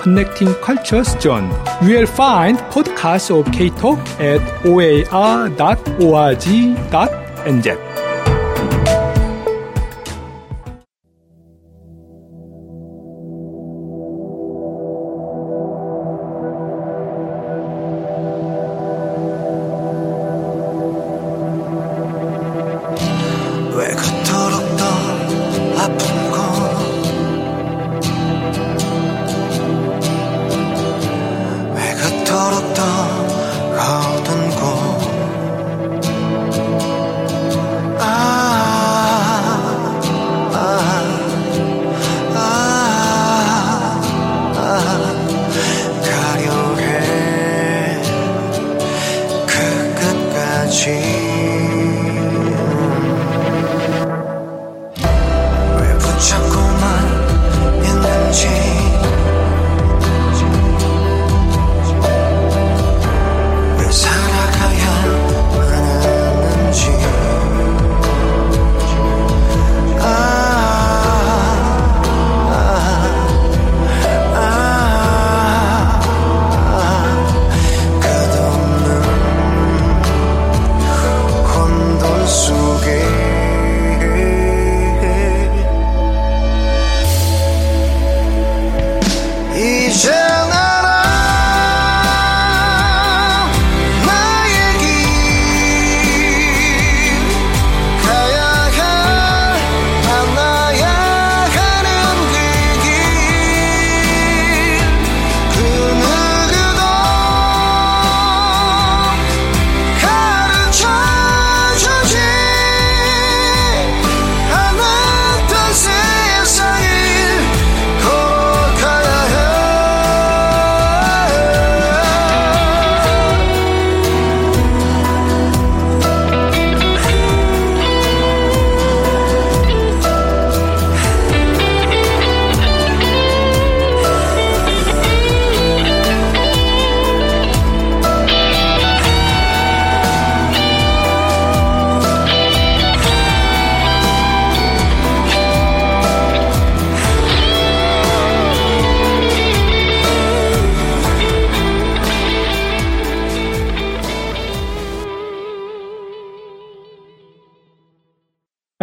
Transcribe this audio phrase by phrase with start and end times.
[0.00, 1.50] Connecting Cultures Zone.
[1.82, 5.60] You will find podcasts of K-Talk at oar.org.nz.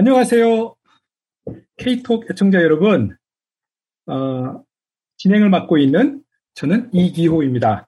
[0.07, 0.73] 안녕하세요.
[1.75, 3.17] K-Talk 애청자 여러분.
[4.05, 4.63] 어,
[5.17, 6.23] 진행을 맡고 있는
[6.53, 7.85] 저는 이기호입니다.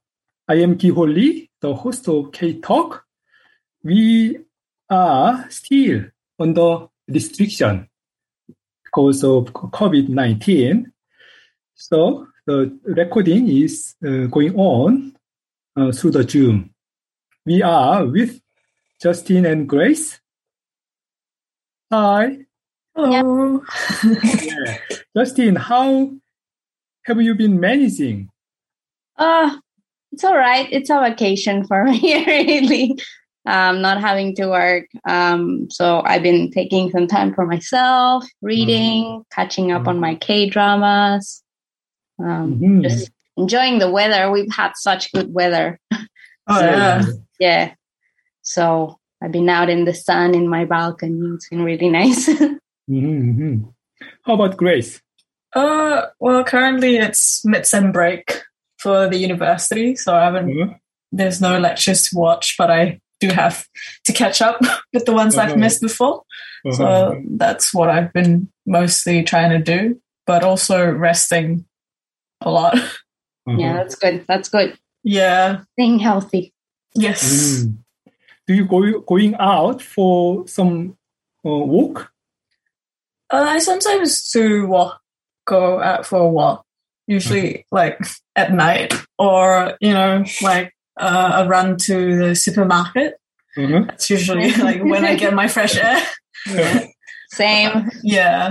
[0.48, 3.00] I am 기홀리, the host of K-Talk.
[3.86, 4.36] We
[4.92, 7.88] are still under restriction
[8.84, 10.92] because of COVID-19.
[11.76, 15.16] So the recording is uh, going on
[15.78, 16.72] uh, through the Zoom.
[17.46, 18.42] We are with
[19.02, 20.20] Justin and Grace.
[21.92, 22.38] Hi.
[22.96, 23.64] Hello.
[23.84, 24.78] Yeah.
[25.18, 26.12] Justine, how
[27.06, 28.30] have you been managing?
[29.18, 29.56] Uh,
[30.12, 30.68] it's all right.
[30.72, 32.96] It's a vacation for me, really.
[33.46, 34.86] Um, not having to work.
[35.08, 40.48] Um, so I've been taking some time for myself, reading, catching up on my K
[40.50, 41.42] dramas,
[42.20, 42.84] um, Mhm.
[42.84, 44.30] just enjoying the weather.
[44.30, 45.80] We've had such good weather.
[46.52, 47.06] Oh, yeah.
[47.40, 47.74] Yeah.
[48.42, 51.20] So I've been out in the sun in my balcony.
[51.36, 52.30] It's been really nice.
[52.90, 53.74] Mhm, mhm.
[54.26, 55.00] How about Grace?
[55.56, 58.42] Uh, well, currently it's midsem break
[58.80, 60.48] for the university, so I haven't.
[60.50, 60.80] Mhm.
[61.12, 63.68] There's no lectures to watch, but I do have
[64.06, 64.60] to catch up
[64.94, 65.60] with the ones I've Uh-huh.
[65.60, 66.24] missed before.
[66.66, 66.76] Uh-huh.
[66.78, 71.66] So that's what I've been mostly trying to do, but also resting
[72.42, 72.74] a lot.
[73.48, 73.58] Uh-huh.
[73.58, 74.26] yeah, that's good.
[74.28, 74.78] That's good.
[75.04, 75.62] yeah.
[75.78, 76.54] Being healthy.
[76.96, 77.64] Yes.
[77.66, 77.78] Mm.
[78.50, 80.98] Do you go going out for some
[81.46, 82.12] uh, walk?
[83.30, 85.00] Uh, I sometimes do walk,
[85.46, 86.66] go out for a walk.
[87.06, 88.00] Usually, like
[88.36, 93.20] at night, or you know, like uh, a run to the supermarket.
[93.56, 93.86] Mhm.
[93.86, 96.02] That's usually like when I get my fresh air.
[96.48, 96.86] Yeah.
[97.30, 97.92] Same.
[98.02, 98.50] Yeah.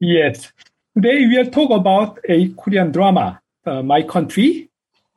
[0.00, 0.52] Yes.
[0.94, 4.68] Today we will talk about a Korean drama, uh, My Country.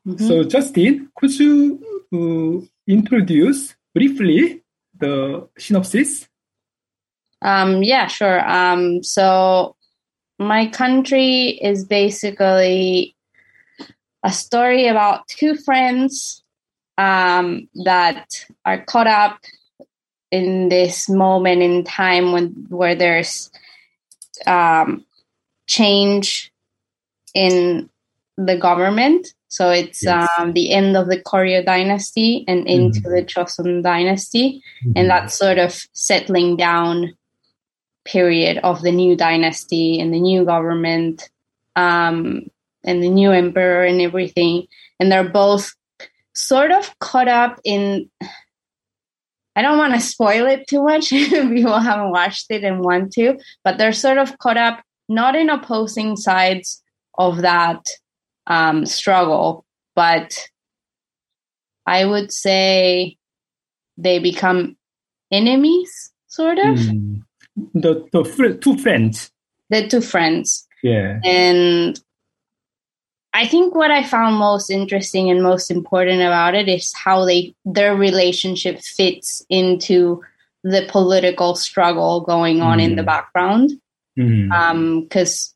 [0.08, 0.28] Mhm.
[0.28, 1.82] So Justine, could you
[2.14, 4.64] uh, introduce briefly
[4.98, 6.28] the synopsis?
[7.42, 8.48] Um, yeah, sure.
[8.50, 9.76] Um, so
[10.40, 13.16] my country is basically
[14.24, 16.44] a story about two friends
[16.98, 19.40] um, that are caught up
[20.32, 23.52] in this moment in time when where there's
[24.48, 25.06] um,
[25.68, 26.52] change
[27.34, 27.90] in
[28.38, 29.28] the government.
[29.56, 30.30] So it's Yes.
[30.38, 33.16] um, the end of the Koryo dynasty and into Mhm.
[33.16, 34.62] the Joseon dynasty,
[34.98, 37.14] and that sort of settling down
[38.04, 41.30] period of the new dynasty and the new government
[41.78, 42.48] um,
[42.84, 44.68] and the new emperor and everything.
[45.00, 45.74] And they're both
[46.34, 48.10] sort of caught up in.
[49.56, 53.14] I don't want to spoil it too much if people haven't watched it and want
[53.14, 56.84] to, but they're sort of caught up not in opposing sides
[57.18, 57.86] of that
[58.48, 59.66] um, struggle,
[59.96, 60.48] but
[61.86, 63.18] I would say
[63.98, 64.76] they become
[65.32, 66.78] enemies, sort of.
[66.78, 67.22] Mm.
[67.74, 69.32] The the fr- two friends.
[69.70, 70.68] The two friends.
[70.84, 71.20] Yeah.
[71.24, 72.00] And
[73.34, 77.56] I think what I found most interesting and most important about it is how they
[77.66, 80.22] their relationship fits into
[80.64, 83.06] the political struggle going on in the Mm.
[83.06, 83.72] background.
[84.18, 85.02] Mm.
[85.04, 85.55] because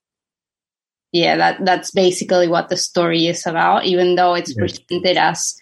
[1.12, 4.78] yeah that that's basically what the story is about even though it's Yes.
[4.80, 5.60] presented as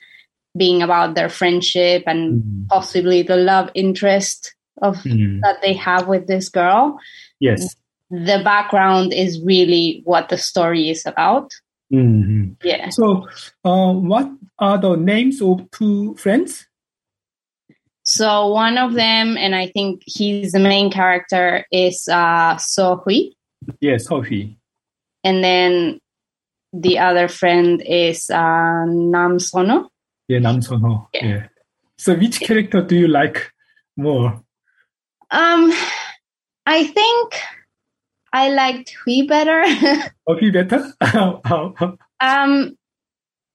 [0.57, 2.67] being about their friendship and Mm.
[2.69, 5.41] possibly the love interest of Mm.
[5.41, 6.97] that they have with this girl
[7.39, 7.75] Yes.
[8.09, 11.51] the background is really what the story is about
[11.91, 12.55] Mhm.
[12.63, 13.27] yeah So,
[13.63, 14.27] uh, what
[14.59, 16.67] are the names of two friends?
[18.03, 23.33] so one of them and i think he's the main character is uh so hui
[23.81, 24.55] Yes, Seo Hwi
[25.23, 25.99] and then
[26.73, 29.89] the other friend is uh, Nam Seon-ho.
[30.27, 31.09] Yeah, Nam Seon-ho.
[31.13, 31.25] Yeah.
[31.25, 31.47] yeah.
[31.97, 33.51] So, which character do you like
[33.95, 34.43] more?
[35.31, 35.73] Um,
[36.65, 37.35] I think
[38.33, 39.63] I liked Hui better.
[40.27, 40.93] oh, Hui better?
[42.19, 42.77] um,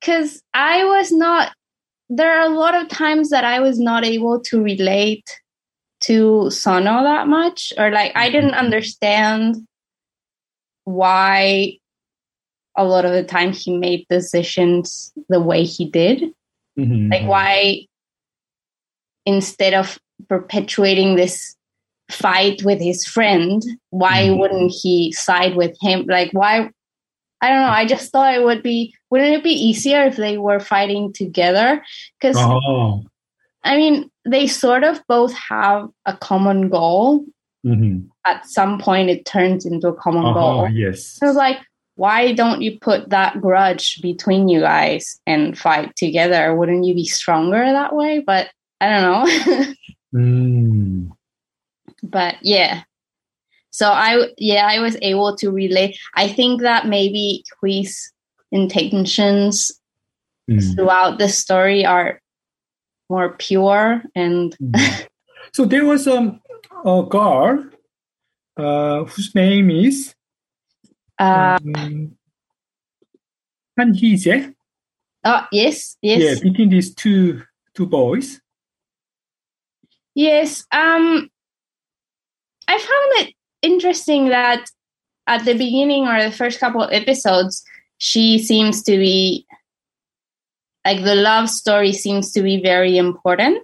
[0.01, 1.53] because I was not.
[2.09, 5.41] There are a lot of times that I was not able to relate
[6.01, 8.65] to Seon-ho that much, or like I didn't mm-hmm.
[8.65, 9.57] understand
[10.85, 11.79] why
[12.77, 16.33] a lot of the time he made decisions the way he did.
[16.79, 17.11] Mhm.
[17.11, 17.85] like why
[19.27, 19.99] instead of
[20.29, 21.55] perpetuating this
[22.11, 24.39] fight with his friend why Mhm.
[24.39, 26.69] wouldn't he side with him like why
[27.43, 30.37] i don't know i just thought it would be wouldn't it be easier if they
[30.39, 31.83] were fighting together
[32.21, 33.05] because Oh.
[33.65, 37.25] i mean they sort of both have a common goal
[37.67, 38.09] Mhm.
[38.25, 41.05] At some point it turns into a common goal Uh-huh, yes.
[41.05, 41.59] so like
[41.97, 47.05] why don't you put that grudge between you guys and fight together wouldn't you be
[47.05, 48.49] stronger that way but
[48.81, 49.73] i don't know
[50.15, 51.11] Mm.
[52.03, 52.83] but yeah
[53.71, 58.13] so i yeah i was able to relate i think that maybe Hui's
[58.53, 59.73] intentions
[60.51, 60.75] Mm.
[60.75, 62.21] throughout the story are
[63.09, 65.07] more pure and Mm.
[65.55, 66.41] so there was um,
[66.85, 67.65] a girl
[68.57, 70.15] uh, whose name is
[71.19, 72.17] uh um,
[73.79, 74.55] Han Hee-jae.
[75.25, 77.43] oh yes yes Yeah, between these two
[77.75, 78.41] two boys.
[80.15, 80.65] Yes.
[80.73, 81.31] Um,
[82.69, 84.67] I found it interesting that
[85.27, 87.65] at the beginning or the first couple of episodes,
[87.97, 89.47] she seems to be
[90.85, 93.63] like the love story seems to be very important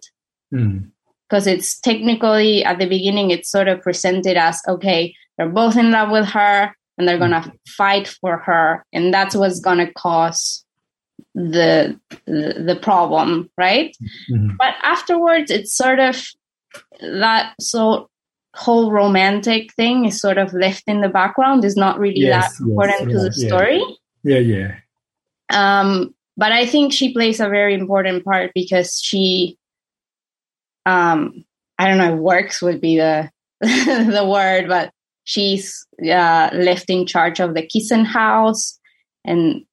[0.55, 0.91] Mm.
[1.29, 5.91] Because it's technically at the beginning it's sort of presented as okay they're both in
[5.91, 10.65] love with her and they're gonna fight for her and that's what's gonna cause
[11.35, 13.97] the the, the problem right
[14.31, 14.57] Mhm.
[14.59, 16.25] but afterwards it's sort of
[17.01, 18.09] that so
[18.55, 22.65] whole romantic thing is sort of left in the background is not really Yes, that
[22.65, 23.47] yes, important to yeah, the yeah.
[23.49, 23.83] story
[24.25, 24.75] Yeah, yeah.
[25.53, 29.58] um but i think she plays a very important part because she
[30.89, 31.45] um
[31.79, 33.31] i don't know works would be the
[33.61, 34.91] the word but
[35.29, 38.79] she's uh, left in charge of the kisaeng house.
[39.27, 39.67] And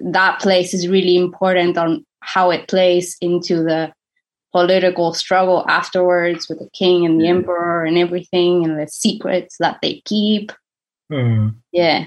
[0.00, 3.92] that place is really important on how it plays into the
[4.50, 7.34] political struggle afterwards with the king and the Yeah.
[7.36, 10.52] emperor and everything and the secrets that they keep.
[11.12, 12.06] Uh, yeah.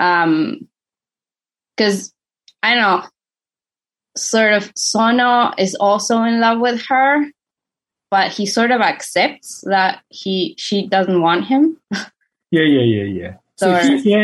[0.00, 0.66] Um
[1.76, 2.12] because
[2.62, 3.08] i don't know
[4.16, 7.24] sort of Seon-ho is also in love with her
[8.10, 11.76] but he sort of accepts that he she doesn't want him
[12.50, 13.32] yeah, yeah, yeah, yeah.
[13.56, 14.00] So Sorry.
[14.00, 14.14] he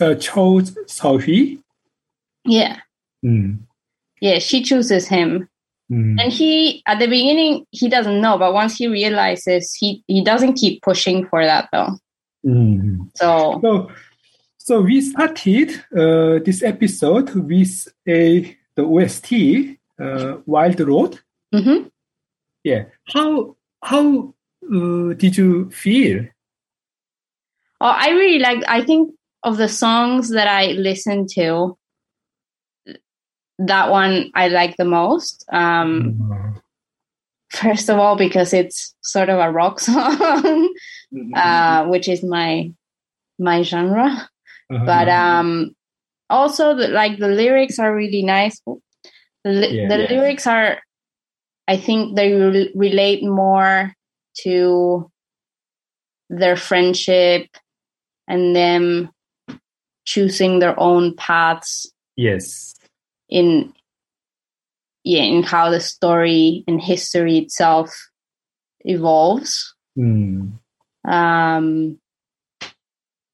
[0.00, 1.58] uh, chose Seo Hwi.
[2.44, 2.78] yeah
[3.24, 3.58] Mm.
[4.20, 5.48] yeah she chooses him
[5.90, 6.16] 음.
[6.18, 10.54] And he, at the beginning, he doesn't know, but once he realizes, he he doesn't
[10.54, 11.98] keep pushing for that though.
[12.46, 13.10] 음.
[13.14, 13.90] So So,
[14.56, 21.20] so we started uh, this episode with a the OST, uh, Wild Road.
[21.52, 21.90] mhm.
[22.64, 22.84] Yeah.
[23.12, 24.34] How how
[24.72, 26.24] uh, did you feel?
[27.80, 28.62] Oh, I really like.
[28.68, 31.76] I think of the songs that I listen to,
[33.58, 35.44] that one I like the most.
[35.52, 36.60] Um,
[37.50, 40.74] first of all, because it's sort of a rock song,
[41.12, 41.30] Mhm.
[41.36, 42.72] uh, which is my
[43.38, 44.28] my genre.
[44.70, 44.86] Uh-huh.
[44.86, 45.74] But um,
[46.30, 48.60] also, the, like the lyrics are really nice.
[49.44, 49.88] The, li- Yeah.
[49.88, 50.08] the Yeah.
[50.08, 50.78] lyrics are,
[51.68, 53.94] I think, they re- relate more
[54.42, 55.10] to
[56.28, 57.46] their friendship
[58.26, 59.10] and them
[60.04, 62.74] choosing their own paths yes.
[63.28, 63.72] in
[65.04, 67.90] yeah in how the story and history itself
[68.80, 70.58] evolves 음.
[71.08, 71.98] um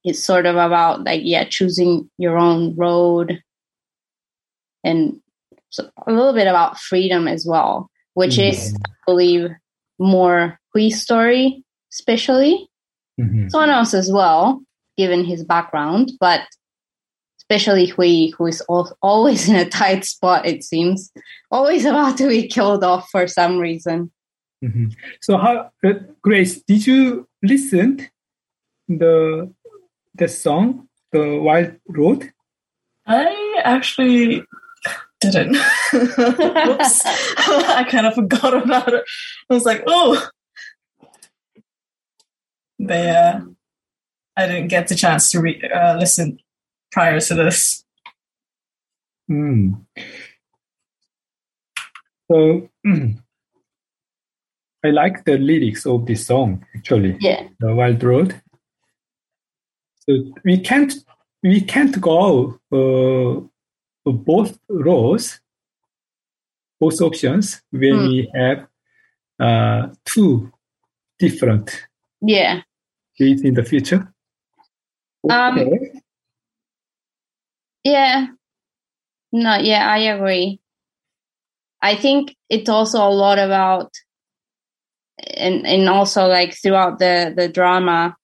[0.04, 3.42] it's sort of about like yeah choosing your own road
[4.84, 5.20] and
[5.70, 9.44] so a little bit about freedom as well which is i believe
[9.98, 11.44] more Hui's story
[11.94, 12.54] especially
[13.20, 13.50] Mhm.
[13.50, 14.42] someone else as well
[14.96, 16.42] given his background but
[17.40, 21.10] especially Hui who is al- always in a tight spot it seems
[21.50, 24.10] always about to be killed off for some reason
[24.68, 24.90] Mhm.
[25.20, 27.88] So how, uh, Grace, did you listen
[28.88, 29.46] the
[30.20, 32.20] the song, the Wild Road?
[33.06, 33.30] I
[33.74, 34.42] actually
[35.20, 35.56] didn't.
[35.92, 37.02] Whoops.
[37.06, 39.04] I kind of forgot about it.
[39.50, 40.28] I was like, oh.
[42.78, 43.40] But yeah,
[44.36, 46.38] I didn't get the chance to re- uh, listen
[46.92, 47.84] prior to this.
[49.30, 49.84] Mm.
[52.30, 52.68] So
[54.84, 58.40] I like the lyrics of this song actually, yeah the Wild Road.
[60.00, 60.94] So we can't
[61.42, 63.40] we can't go uh,
[64.12, 65.40] both roads,
[66.80, 68.06] both options when Hmm.
[68.06, 68.66] we have
[69.40, 70.50] uh, two
[71.18, 71.86] different
[72.20, 72.62] yeah
[73.18, 74.12] dates in the future.
[75.28, 75.70] Um,
[77.84, 78.28] Yeah.
[79.32, 80.60] No, yeah, I agree.
[81.82, 83.92] I think it's also a lot about
[85.36, 88.16] and and also like throughout the the drama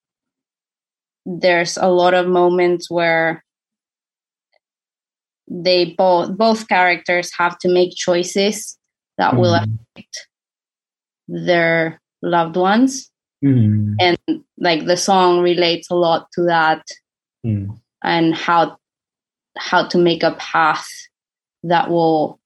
[1.26, 3.43] there's a lot of moments where
[5.48, 8.78] they both both characters have to make choices
[9.18, 9.78] that will Mhm.
[9.96, 10.28] affect
[11.28, 13.10] their loved ones
[13.44, 14.16] Mm, and
[14.58, 16.82] like the song relates a lot to that
[17.44, 17.68] mm.
[18.02, 18.78] and how
[19.58, 20.88] how to make a path
[21.62, 22.40] that will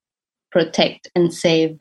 [0.51, 1.79] protect and save.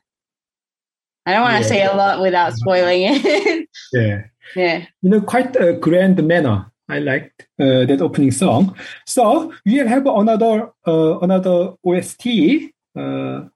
[1.25, 1.67] I don't want to Yeah.
[1.67, 3.67] say a lot without spoiling it.
[3.93, 4.23] Yeah.
[4.55, 4.85] yeah.
[5.01, 6.71] in a quite a grand manner.
[6.89, 8.75] I liked uh, that opening song.
[9.05, 12.71] So we'll have another uh, another OST.
[12.95, 13.47] Uh,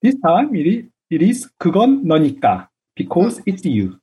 [0.00, 4.01] this time it is, it is 그건 너니까 because it's you.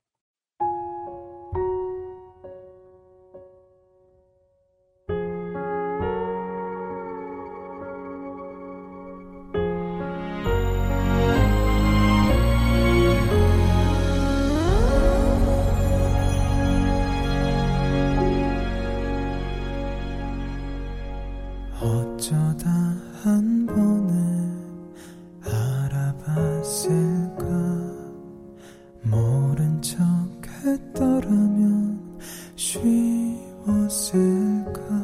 [34.40, 34.99] 此刻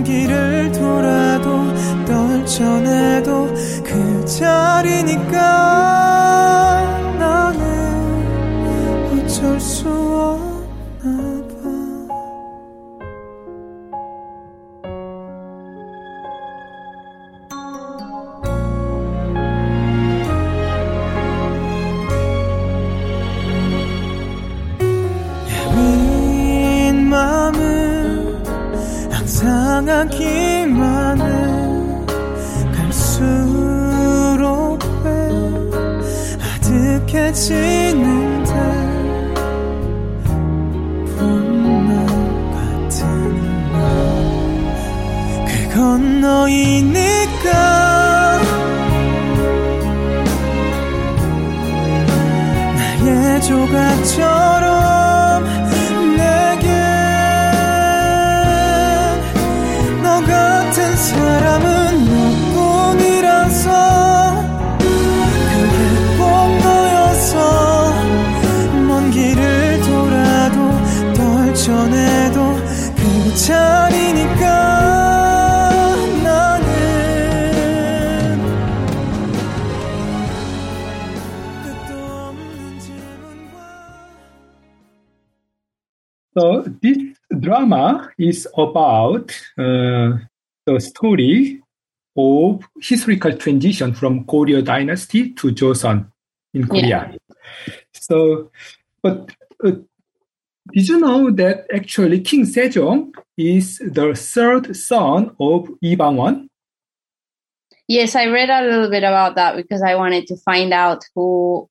[0.00, 1.74] 먼 길을 돌아도
[2.06, 3.54] 떨쳐내도
[3.84, 6.09] 그 자리니까
[53.70, 54.39] 같죠?
[88.20, 90.18] Is about uh,
[90.66, 91.62] the story
[92.18, 96.12] of historical transition from Goryeo dynasty to Joseon
[96.52, 97.16] in Korea.
[97.94, 98.50] So,
[99.02, 99.30] but
[99.64, 99.70] uh,
[100.70, 106.50] did you know that actually King Sejong is the third son of Lee Bang-won?
[107.88, 111.70] Yes, I read a little bit about that because I wanted to find out who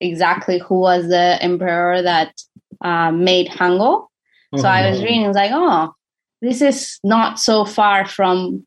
[0.00, 2.34] exactly who was the emperor that
[2.80, 4.08] uh, made Hangul.
[4.54, 5.92] So I was reading, I was like, oh,
[6.40, 8.66] this is not so far from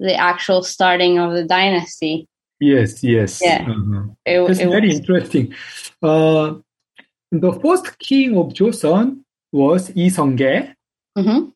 [0.00, 2.26] the actual starting of the dynasty.
[2.60, 3.40] Yes, yes.
[3.42, 3.62] Yeah.
[3.68, 4.04] Uh-huh.
[4.26, 5.54] It, That's it very was- interesting.
[6.02, 6.54] Uh,
[7.30, 9.20] the first king of Joseon
[9.52, 10.74] was Lee Seong-gye.
[11.16, 11.52] Mhm.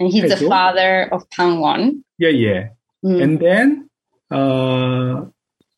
[0.00, 2.04] And he's the father of Bang-won.
[2.18, 2.68] Yeah, yeah.
[3.04, 3.22] Mm.
[3.22, 3.90] And then
[4.30, 5.20] uh,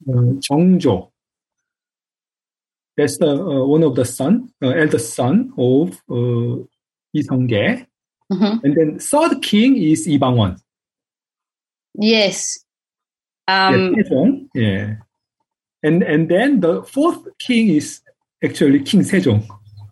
[0.08, 1.10] uh, Jeongjong.
[2.96, 6.64] That's the uh, one of the son, uh, eldest son of uh,
[7.22, 7.86] Seong-gye.
[8.32, 8.64] Mhm.
[8.64, 10.56] And then third king is Lee Bang-won.
[11.98, 12.58] Yes.
[13.48, 14.48] Um, yeah, Sejong.
[14.54, 14.96] Yeah.
[15.82, 18.00] And and then the fourth king is
[18.42, 19.46] actually King Sejong.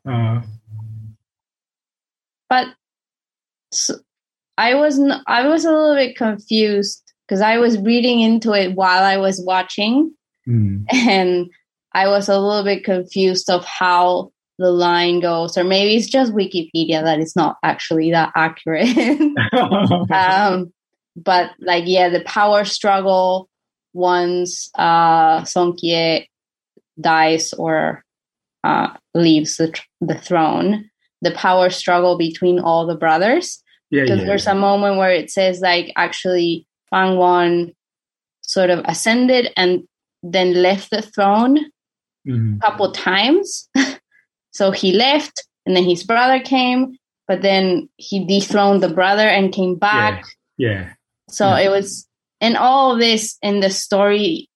[0.07, 0.43] Uh,
[2.49, 2.67] but
[4.59, 8.75] I was n- I was a little bit confused because I was reading into it
[8.75, 10.13] while I was watching,
[10.49, 10.85] mm.
[10.93, 11.49] and
[11.93, 16.33] I was a little bit confused of how the line goes, or maybe it's just
[16.33, 18.89] Wikipedia that is not actually that accurate.
[20.11, 20.73] um,
[21.17, 23.49] but like, yeah, the power struggle
[23.93, 26.29] once uh, Seong-gye
[27.01, 28.05] dies or
[28.63, 30.91] uh, leaves the, tr- the throne,
[31.21, 33.63] the power struggle between all the brothers.
[33.91, 34.25] Because yeah.
[34.25, 37.73] there's a moment where it says like actually Bang-won
[38.41, 39.85] sort of ascended and
[40.23, 41.71] then left the throne
[42.27, 42.61] Mhm.
[42.61, 43.69] couple times.
[44.55, 49.53] so he left and then his brother came, but then he dethroned the brother and
[49.53, 50.25] came back.
[50.57, 50.93] Yeah.
[51.29, 51.67] So Yeah.
[51.67, 52.07] it was,
[52.41, 54.49] and all of this in the story,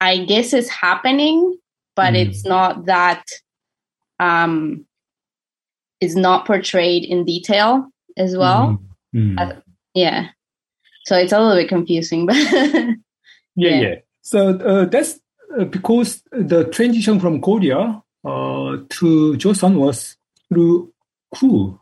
[0.00, 1.58] I guess is happening,
[1.96, 2.20] but Mhm.
[2.26, 3.24] it's not that,
[4.20, 4.86] um,
[6.00, 8.78] is not portrayed in detail as well.
[9.12, 9.34] Mhm.
[9.34, 9.40] Mhm.
[9.40, 9.60] Uh,
[9.94, 10.28] Yeah.
[11.06, 12.90] So it's a little bit confusing, but yeah,
[13.56, 13.80] yeah.
[13.80, 13.94] yeah.
[14.22, 15.18] So uh, that's
[15.58, 20.16] uh, because the transition from Goryeo uh, to Joseon was
[20.48, 20.92] through
[21.34, 21.78] coup,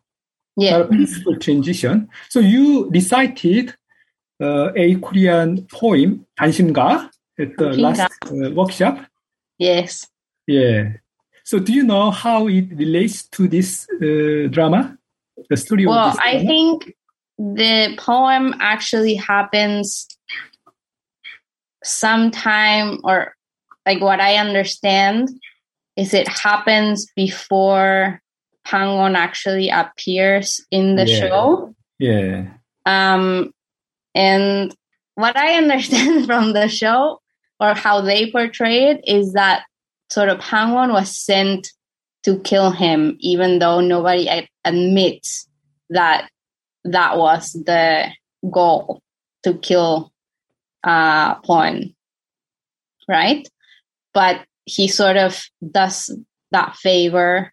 [0.56, 0.78] yeah.
[0.78, 2.08] a peaceful transition.
[2.28, 3.74] So you recited
[4.40, 9.06] uh, a Korean poem, Danshimga, at the last uh, workshop.
[9.58, 10.06] Yes.
[10.46, 10.92] Yeah.
[11.44, 14.98] So do you know how it relates to this uh, drama?
[15.48, 16.94] The story well, I think
[17.38, 20.06] the poem actually happens
[21.82, 23.34] sometime or
[23.84, 25.28] like what I understand
[25.96, 28.20] is it happens before
[28.70, 31.20] Bang-won actually appears in the Yeah.
[31.20, 31.74] show.
[31.98, 32.44] Yeah.
[32.86, 33.52] Um,
[34.14, 34.74] and
[35.14, 37.20] what I understand from the show
[37.60, 39.64] or how they portray it is that
[40.10, 41.68] sort of Bang-won was sent
[42.24, 45.46] to kill him, even though nobody ad- admits
[45.90, 46.28] that
[46.84, 48.08] that was the
[48.50, 49.00] goal
[49.42, 50.10] to kill
[50.82, 51.94] uh, Po-eun,
[53.08, 53.46] right?
[54.12, 56.16] But he sort of does
[56.52, 57.52] that favor,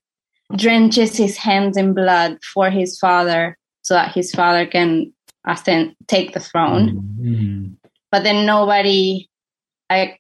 [0.56, 5.12] drenches his hands in blood for his father so that his father can
[5.46, 7.02] ascend, take the throne.
[7.20, 7.76] Mm.
[8.12, 9.28] But then nobody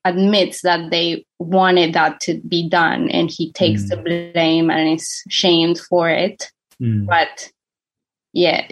[0.04, 3.90] admits that they wanted that to be done, and he takes Mm.
[3.90, 6.52] the blame and is shamed for it.
[6.82, 7.06] Mm.
[7.06, 7.50] But
[8.34, 8.68] yeah,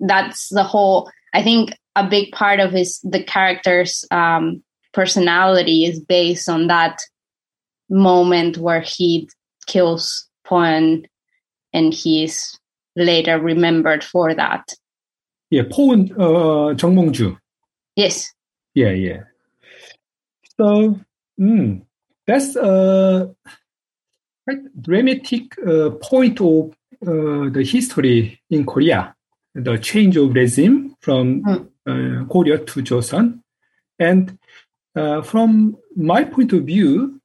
[0.00, 1.10] that's the whole.
[1.32, 6.98] I think a big part of his the character's um, personality is based on that
[7.90, 9.28] moment where he
[9.66, 11.04] kills Po-eun
[11.72, 12.58] and he's
[12.96, 14.72] later remembered for that.
[15.50, 17.36] Yeah, Po-eun, uh, Mongju.
[17.96, 18.32] Yes.
[18.74, 19.20] Yeah, yeah.
[20.56, 20.98] So,
[21.38, 21.82] mm,
[22.26, 23.34] that's a
[24.44, 26.70] quite dramatic uh, point of
[27.06, 29.14] uh, the history in Korea,
[29.54, 31.68] the change of regime from mm.
[32.28, 33.40] Goryeo to Joseon.
[33.98, 34.38] And
[34.96, 37.20] uh, from my point of view,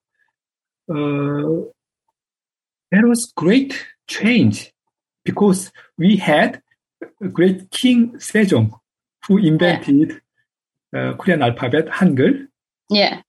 [0.90, 1.66] uh,
[2.92, 4.74] there was great change
[5.24, 6.62] because we had
[7.22, 8.72] a great King Sejong
[9.28, 10.22] who invented
[10.96, 12.48] uh, Korean alphabet Hangul.
[12.90, 13.22] Yeah.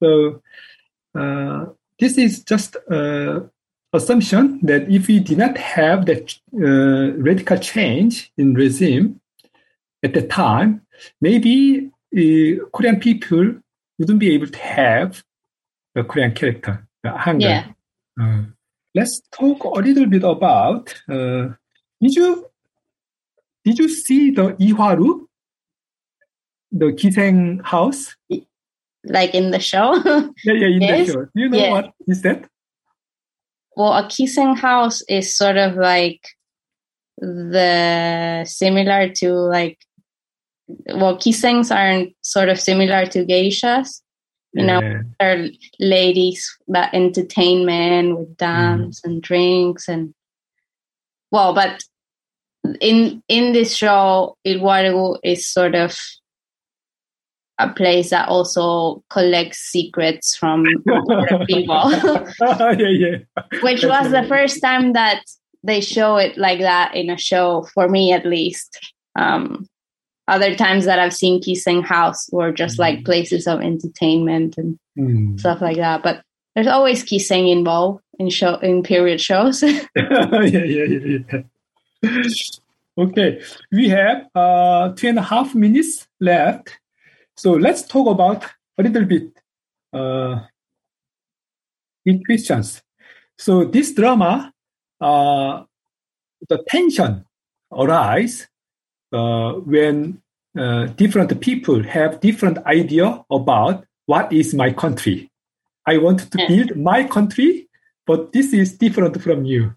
[0.00, 0.42] So
[1.14, 1.66] uh,
[1.98, 2.76] this is just
[3.96, 9.20] assumption that if we did not have that uh, radical change in regime
[10.02, 10.82] at the time,
[11.20, 13.54] maybe uh, Korean people
[13.98, 15.24] wouldn't be able to have
[15.96, 17.40] the Korean character, the Hangul.
[17.48, 17.64] Yeah.
[18.20, 18.42] Uh,
[18.94, 20.94] let's talk a little bit about.
[21.08, 21.48] Uh,
[22.00, 22.46] did you
[23.64, 25.24] did you see the Ihwaru,
[26.70, 28.14] the Kiseng house?
[29.08, 29.94] Like in the show.
[30.44, 31.06] Yeah, yeah, in Yes.
[31.06, 31.22] the show.
[31.34, 31.70] Do you know Yeah.
[31.72, 32.46] what is that?
[33.76, 36.22] well, a kisaeng house is sort of like
[37.18, 39.78] the similar to like
[40.94, 44.00] well, kisaengs aren't sort of similar to geishas.
[44.56, 45.02] You know, Yeah.
[45.20, 50.14] They're ladies that entertain men with dance and drinks and
[51.30, 51.82] well, but
[52.80, 55.98] in in this show, Ihwaru is sort of
[57.58, 61.90] a place that also collects secrets from other people.
[62.40, 63.16] yeah, yeah.
[63.62, 65.22] which was the first time that
[65.62, 68.78] they show it like that in a show for me at least
[69.18, 69.66] um
[70.28, 75.38] other times that i've seen kisaeng house were just like places of entertainment and Mm.
[75.38, 76.22] stuff like that but
[76.54, 79.62] there's always kissing involved in show in period shows
[79.94, 81.42] yeah, yeah, yeah, yeah.
[82.98, 86.78] Okay, we have uh, two and a half minutes left.
[87.36, 88.44] So let's talk about
[88.78, 89.28] a little bit
[89.92, 90.40] uh,
[92.06, 92.82] in questions.
[93.36, 94.50] So this drama,
[94.98, 95.64] uh,
[96.48, 97.26] the tension
[97.70, 98.48] arise
[99.10, 100.22] when
[100.58, 105.30] uh, different people have different idea about what is my country.
[105.86, 106.48] I want to Yeah.
[106.48, 107.68] build my country,
[108.06, 109.74] but this is different from you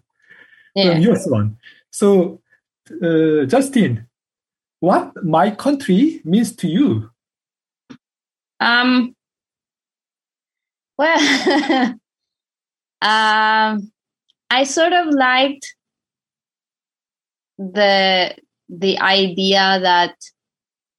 [0.74, 1.58] yeah from yours one.
[1.90, 2.40] So,
[3.02, 4.06] uh, Justine,
[4.80, 7.10] what my country means to you?
[8.60, 9.16] um
[10.98, 11.18] well
[13.00, 13.90] um
[14.50, 15.74] i sort of liked
[17.56, 18.36] the
[18.70, 20.14] the idea that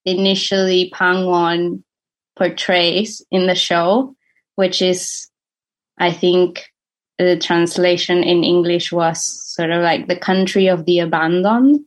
[0.04, 1.82] initially Bang-won
[2.36, 4.14] portrays in the show,
[4.56, 5.28] which is,
[5.98, 6.64] I think,
[7.18, 9.22] the translation in English was
[9.54, 11.80] sort of like the country of the abandoned,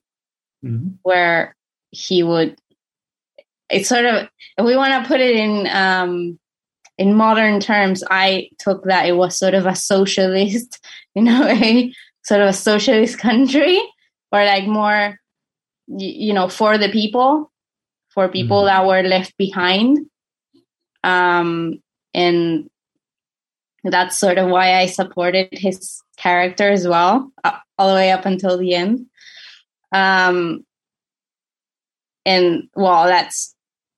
[0.64, 0.98] Mhm.
[1.04, 1.56] where
[1.92, 2.58] he would.
[3.70, 6.40] It's sort of if we want to put it in um,
[6.98, 8.04] in modern terms.
[8.10, 10.80] I took that it was sort of a socialist,
[11.16, 11.94] in a way,
[12.24, 13.78] sort of a socialist country,
[14.32, 15.20] or like more
[15.88, 17.52] you know for the people
[18.10, 18.68] for people Mhm.
[18.68, 20.00] that were left behind.
[21.04, 21.82] Um
[22.14, 22.70] and
[23.84, 28.26] that's sort of why i supported his character as well uh, all the way up
[28.26, 29.06] until the end.
[29.92, 30.66] Um
[32.26, 33.54] and well that's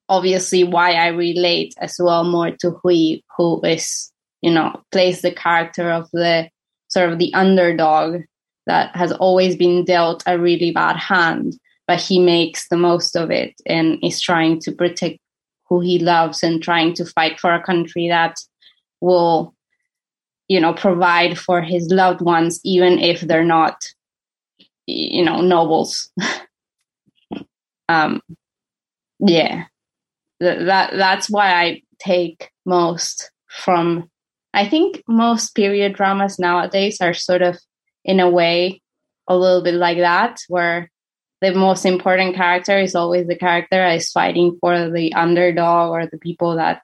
[0.10, 5.32] obviously why i relate as well more to hui who is you know plays the
[5.32, 6.50] character of the
[6.90, 8.22] sort of the underdog
[8.66, 11.54] that has always been dealt a really bad hand,
[11.88, 15.20] but he makes the most of it and is trying to protect
[15.70, 18.38] who he loves and trying to fight for a country that
[19.02, 19.56] will,
[20.48, 23.82] you know, provide for his loved ones, even if they're not,
[24.86, 26.10] you know, nobles.
[27.90, 28.22] um,
[29.20, 29.66] yeah,
[30.42, 34.10] Th- that that's why I take most from.
[34.54, 37.58] I think most period dramas nowadays are sort of
[38.06, 38.82] in a way
[39.28, 40.90] a little bit like that where
[41.42, 46.08] the most important character is always the character that is fighting for the underdog or
[46.08, 46.84] the people that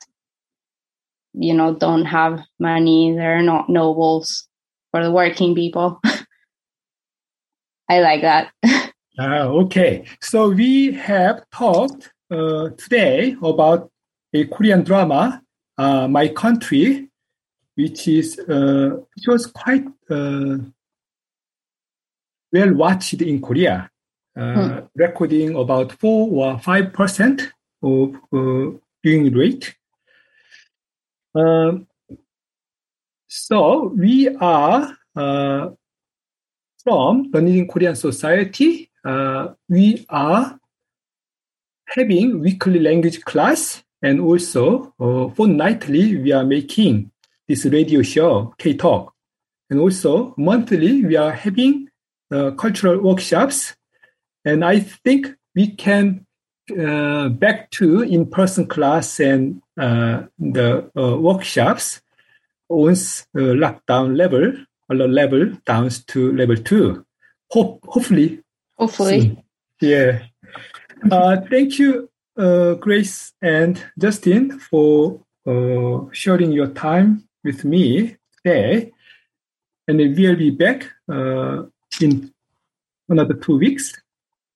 [1.33, 4.47] you know don't have money they're not nobles
[4.93, 5.99] for the working people.
[7.89, 8.51] I like that.
[9.19, 10.05] Ah, okay.
[10.21, 13.91] So we have talked uh, today about
[14.33, 15.39] a Korean drama,
[15.77, 17.11] uh, My Country,
[17.75, 20.57] which is uh, which was quite uh,
[22.51, 23.91] well watched in Korea,
[24.35, 28.71] uh, recording about four or five percent of uh,
[29.03, 29.75] viewing rate.
[31.35, 31.87] Um,
[33.27, 35.69] so we are uh,
[36.83, 40.59] from the Dunedin Korean Society uh, we are
[41.87, 47.11] having weekly language class and also uh, fortnightly we are making
[47.47, 49.13] this radio show K Talk,
[49.69, 51.89] and also monthly we are having
[52.57, 53.75] cultural workshops,
[54.45, 56.25] and I think we can
[56.77, 62.01] uh, back to in-person class and uh, the uh, workshops
[62.69, 64.53] once uh, lockdown level
[64.89, 67.05] alert level down to level two.
[67.51, 68.43] Hope hopefully
[68.77, 69.43] Hopefully.
[69.79, 70.23] Yeah.
[71.11, 78.91] Uh, thank you, uh, Grace and Justine, for uh, sharing your time with me today.
[79.87, 81.63] And we'll be back uh,
[82.01, 82.33] in
[83.09, 83.93] another two weeks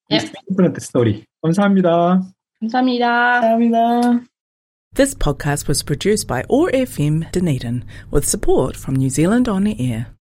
[0.10, 0.20] 네.
[0.56, 1.26] 프렌트 스토리.
[1.42, 2.22] 감사합니다.
[2.62, 3.42] 감사합니다.
[3.42, 4.24] 감사합니다.
[4.96, 9.76] This podcast was produced by OAR FM Dunedin with support from New Zealand On the
[9.80, 10.08] Air.